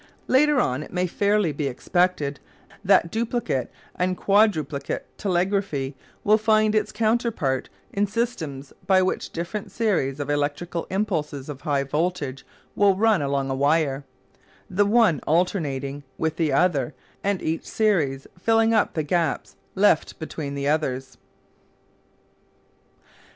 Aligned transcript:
Later 0.27 0.59
on 0.59 0.81
it 0.81 0.91
may 0.91 1.05
fairly 1.05 1.51
be 1.51 1.67
expected 1.67 2.39
that 2.83 3.11
duplicate 3.11 3.69
and 3.93 4.17
quadruplicate 4.17 5.03
telegraphy 5.15 5.95
will 6.23 6.39
find 6.39 6.73
its 6.73 6.91
counterpart 6.91 7.69
in 7.93 8.07
systems 8.07 8.73
by 8.87 9.03
which 9.03 9.29
different 9.29 9.71
series 9.71 10.19
of 10.19 10.27
electrical 10.27 10.87
impulses 10.89 11.49
of 11.49 11.61
high 11.61 11.83
voltage 11.83 12.43
will 12.75 12.95
run 12.95 13.21
along 13.21 13.51
a 13.51 13.55
wire, 13.55 14.03
the 14.67 14.87
one 14.87 15.19
alternating 15.27 16.01
with 16.17 16.35
the 16.35 16.51
other 16.51 16.95
and 17.23 17.39
each 17.43 17.67
series 17.69 18.25
filling 18.39 18.73
up 18.73 18.95
the 18.95 19.03
gaps 19.03 19.55
left 19.75 20.17
between 20.17 20.55
the 20.55 20.67
others. 20.67 21.19